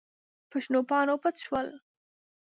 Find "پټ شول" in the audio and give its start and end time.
1.23-1.67